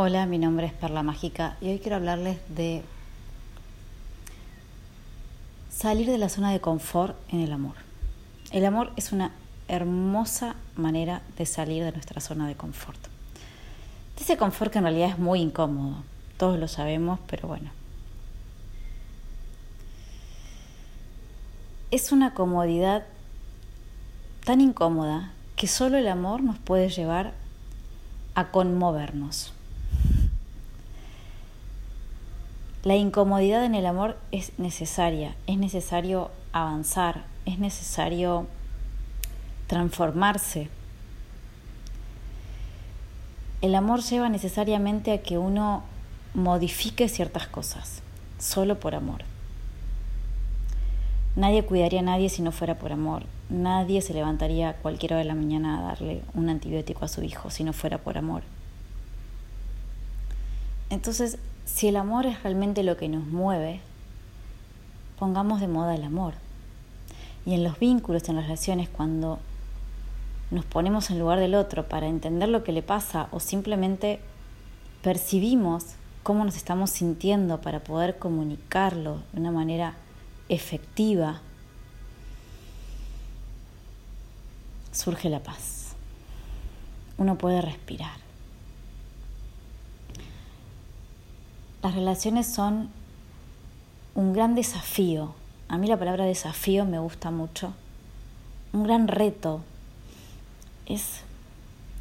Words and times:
Hola, 0.00 0.26
mi 0.26 0.38
nombre 0.38 0.64
es 0.64 0.72
Perla 0.72 1.02
Mágica 1.02 1.56
y 1.60 1.70
hoy 1.70 1.80
quiero 1.80 1.96
hablarles 1.96 2.38
de 2.54 2.84
salir 5.70 6.06
de 6.06 6.18
la 6.18 6.28
zona 6.28 6.52
de 6.52 6.60
confort 6.60 7.16
en 7.32 7.40
el 7.40 7.50
amor. 7.50 7.74
El 8.52 8.64
amor 8.64 8.92
es 8.94 9.10
una 9.10 9.32
hermosa 9.66 10.54
manera 10.76 11.20
de 11.36 11.46
salir 11.46 11.82
de 11.82 11.90
nuestra 11.90 12.20
zona 12.20 12.46
de 12.46 12.54
confort. 12.54 12.96
De 14.16 14.22
ese 14.22 14.36
confort 14.36 14.70
que 14.70 14.78
en 14.78 14.84
realidad 14.84 15.08
es 15.08 15.18
muy 15.18 15.40
incómodo, 15.40 16.04
todos 16.36 16.60
lo 16.60 16.68
sabemos, 16.68 17.18
pero 17.26 17.48
bueno. 17.48 17.72
Es 21.90 22.12
una 22.12 22.34
comodidad 22.34 23.04
tan 24.44 24.60
incómoda 24.60 25.32
que 25.56 25.66
solo 25.66 25.98
el 25.98 26.06
amor 26.06 26.40
nos 26.40 26.56
puede 26.56 26.88
llevar 26.88 27.32
a 28.36 28.52
conmovernos. 28.52 29.54
La 32.88 32.96
incomodidad 32.96 33.66
en 33.66 33.74
el 33.74 33.84
amor 33.84 34.16
es 34.32 34.58
necesaria, 34.58 35.36
es 35.46 35.58
necesario 35.58 36.30
avanzar, 36.54 37.26
es 37.44 37.58
necesario 37.58 38.46
transformarse. 39.66 40.70
El 43.60 43.74
amor 43.74 44.00
lleva 44.00 44.30
necesariamente 44.30 45.12
a 45.12 45.20
que 45.20 45.36
uno 45.36 45.82
modifique 46.32 47.10
ciertas 47.10 47.46
cosas, 47.46 48.00
solo 48.38 48.80
por 48.80 48.94
amor. 48.94 49.22
Nadie 51.36 51.66
cuidaría 51.66 52.00
a 52.00 52.04
nadie 52.04 52.30
si 52.30 52.40
no 52.40 52.52
fuera 52.52 52.76
por 52.76 52.92
amor. 52.92 53.24
Nadie 53.50 54.00
se 54.00 54.14
levantaría 54.14 54.70
a 54.70 54.76
cualquier 54.76 55.12
hora 55.12 55.18
de 55.18 55.28
la 55.28 55.34
mañana 55.34 55.78
a 55.78 55.82
darle 55.88 56.22
un 56.32 56.48
antibiótico 56.48 57.04
a 57.04 57.08
su 57.08 57.22
hijo 57.22 57.50
si 57.50 57.64
no 57.64 57.74
fuera 57.74 57.98
por 57.98 58.16
amor. 58.16 58.44
Entonces, 60.90 61.38
si 61.66 61.88
el 61.88 61.96
amor 61.96 62.26
es 62.26 62.42
realmente 62.42 62.82
lo 62.82 62.96
que 62.96 63.08
nos 63.08 63.26
mueve, 63.26 63.80
pongamos 65.18 65.60
de 65.60 65.68
moda 65.68 65.94
el 65.94 66.04
amor. 66.04 66.34
Y 67.44 67.54
en 67.54 67.64
los 67.64 67.78
vínculos, 67.78 68.28
en 68.28 68.36
las 68.36 68.44
relaciones, 68.44 68.88
cuando 68.88 69.38
nos 70.50 70.64
ponemos 70.64 71.10
en 71.10 71.18
lugar 71.18 71.40
del 71.40 71.54
otro 71.54 71.88
para 71.88 72.06
entender 72.06 72.48
lo 72.48 72.64
que 72.64 72.72
le 72.72 72.82
pasa 72.82 73.28
o 73.32 73.40
simplemente 73.40 74.20
percibimos 75.02 75.84
cómo 76.22 76.44
nos 76.44 76.56
estamos 76.56 76.90
sintiendo 76.90 77.60
para 77.60 77.80
poder 77.80 78.18
comunicarlo 78.18 79.20
de 79.32 79.40
una 79.40 79.50
manera 79.50 79.94
efectiva, 80.48 81.40
surge 84.92 85.28
la 85.28 85.40
paz. 85.40 85.94
Uno 87.18 87.36
puede 87.36 87.60
respirar. 87.60 88.27
Las 91.82 91.94
relaciones 91.94 92.46
son 92.46 92.90
un 94.16 94.32
gran 94.32 94.56
desafío. 94.56 95.32
A 95.68 95.78
mí 95.78 95.86
la 95.86 95.96
palabra 95.96 96.24
desafío 96.24 96.84
me 96.84 96.98
gusta 96.98 97.30
mucho. 97.30 97.72
Un 98.72 98.82
gran 98.82 99.06
reto. 99.06 99.60
Es, 100.86 101.20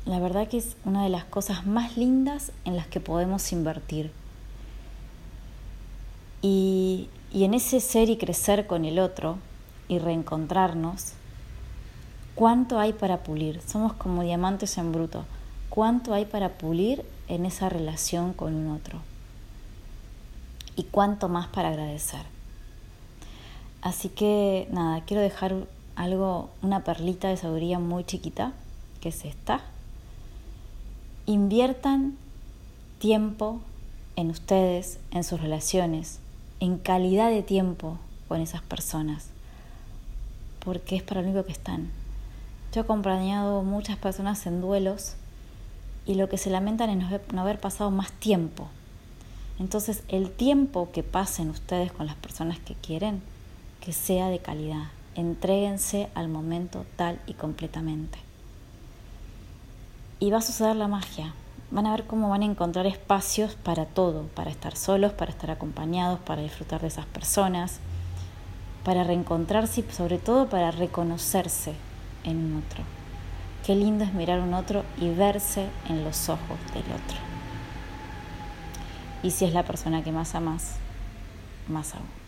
la 0.05 0.19
verdad 0.19 0.47
que 0.47 0.57
es 0.57 0.77
una 0.83 1.03
de 1.03 1.09
las 1.09 1.25
cosas 1.25 1.67
más 1.67 1.95
lindas 1.95 2.51
en 2.65 2.75
las 2.75 2.87
que 2.87 2.99
podemos 2.99 3.51
invertir. 3.51 4.11
Y, 6.41 7.09
en 7.31 7.53
ese 7.53 7.79
ser 7.79 8.09
y 8.09 8.17
crecer 8.17 8.65
con 8.65 8.83
el 8.83 8.97
otro 8.97 9.37
y 9.87 9.99
reencontrarnos, 9.99 11.13
¿cuánto 12.33 12.79
hay 12.79 12.93
para 12.93 13.19
pulir? 13.19 13.61
Somos 13.61 13.93
como 13.93 14.23
diamantes 14.23 14.79
en 14.79 14.91
bruto. 14.91 15.25
¿Cuánto 15.69 16.15
hay 16.15 16.25
para 16.25 16.57
pulir 16.57 17.05
en 17.27 17.45
esa 17.45 17.69
relación 17.69 18.33
con 18.33 18.55
un 18.55 18.71
otro? 18.71 19.01
Y 20.77 20.83
cuánto 20.83 21.27
más 21.27 21.47
para 21.47 21.69
agradecer. 21.69 22.21
Así 23.81 24.07
que 24.07 24.69
nada, 24.71 25.01
quiero 25.05 25.21
dejar 25.21 25.55
algo, 25.95 26.49
una 26.61 26.83
perlita 26.83 27.27
de 27.27 27.35
sabiduría 27.35 27.79
muy 27.79 28.05
chiquita, 28.05 28.53
que 29.01 29.09
es 29.09 29.25
esta. 29.25 29.61
Inviertan 31.25 32.15
tiempo 32.99 33.59
en 34.15 34.29
ustedes, 34.29 34.99
en 35.11 35.23
sus 35.23 35.41
relaciones, 35.41 36.19
en 36.59 36.77
calidad 36.77 37.29
de 37.31 37.43
tiempo 37.43 37.97
con 38.27 38.39
esas 38.39 38.61
personas, 38.61 39.27
porque 40.63 40.95
es 40.95 41.03
para 41.03 41.21
lo 41.21 41.29
único 41.29 41.45
que 41.45 41.51
están. 41.51 41.89
Yo 42.71 42.81
he 42.81 42.83
acompañado 42.83 43.63
muchas 43.63 43.97
personas 43.97 44.45
en 44.45 44.61
duelos 44.61 45.15
y 46.05 46.15
lo 46.15 46.29
que 46.29 46.37
se 46.37 46.49
lamentan 46.49 46.89
es 46.89 47.21
no 47.33 47.41
haber 47.41 47.59
pasado 47.59 47.89
más 47.89 48.11
tiempo 48.11 48.67
entonces 49.59 50.03
el 50.07 50.31
tiempo 50.31 50.89
que 50.91 51.03
pasen 51.03 51.49
ustedes 51.49 51.91
con 51.91 52.05
las 52.05 52.15
personas 52.15 52.59
que 52.59 52.75
quieren, 52.75 53.21
que 53.81 53.91
sea 53.91 54.29
de 54.29 54.39
calidad. 54.39 54.85
Entréguense 55.15 56.09
al 56.13 56.27
momento 56.27 56.85
tal 56.95 57.19
y 57.25 57.33
completamente. 57.33 58.19
Y 60.19 60.29
va 60.29 60.37
a 60.37 60.41
suceder 60.41 60.75
la 60.75 60.87
magia. 60.87 61.33
Van 61.71 61.85
a 61.85 61.91
ver 61.91 62.05
cómo 62.05 62.29
van 62.29 62.43
a 62.43 62.45
encontrar 62.45 62.85
espacios 62.85 63.55
para 63.55 63.85
todo, 63.85 64.23
para 64.35 64.51
estar 64.51 64.75
solos, 64.75 65.11
para 65.13 65.31
estar 65.31 65.51
acompañados, 65.51 66.19
para 66.19 66.41
disfrutar 66.41 66.81
de 66.81 66.87
esas 66.87 67.05
personas, 67.05 67.79
para 68.83 69.03
reencontrarse 69.03 69.81
y 69.81 69.93
sobre 69.93 70.17
todo 70.17 70.49
para 70.49 70.71
reconocerse 70.71 71.73
en 72.23 72.37
un 72.37 72.63
otro. 72.63 72.83
Qué 73.65 73.75
lindo 73.75 74.05
es 74.05 74.13
mirar 74.13 74.39
a 74.39 74.43
un 74.43 74.53
otro 74.53 74.83
y 75.01 75.09
verse 75.09 75.67
en 75.89 76.03
los 76.03 76.29
ojos 76.29 76.57
del 76.73 76.83
otro. 76.83 77.36
Y 79.23 79.31
si 79.31 79.45
es 79.45 79.53
la 79.53 79.63
persona 79.63 80.03
que 80.03 80.11
más 80.11 80.35
amas, 80.35 80.75
más 81.67 81.95
aún. 81.95 82.26